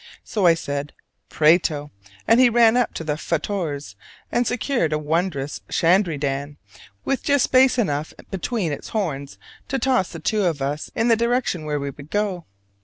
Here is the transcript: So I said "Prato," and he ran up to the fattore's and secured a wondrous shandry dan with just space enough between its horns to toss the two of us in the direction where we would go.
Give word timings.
So 0.23 0.47
I 0.47 0.55
said 0.55 0.93
"Prato," 1.29 1.91
and 2.27 2.39
he 2.39 2.49
ran 2.49 2.75
up 2.75 2.95
to 2.95 3.03
the 3.03 3.17
fattore's 3.17 3.95
and 4.31 4.47
secured 4.47 4.93
a 4.93 4.97
wondrous 4.97 5.61
shandry 5.69 6.17
dan 6.19 6.57
with 7.05 7.21
just 7.21 7.43
space 7.43 7.77
enough 7.77 8.11
between 8.31 8.71
its 8.71 8.89
horns 8.89 9.37
to 9.67 9.77
toss 9.77 10.11
the 10.11 10.17
two 10.19 10.43
of 10.43 10.59
us 10.59 10.89
in 10.95 11.07
the 11.09 11.15
direction 11.15 11.65
where 11.65 11.79
we 11.79 11.91
would 11.91 12.09
go. 12.09 12.47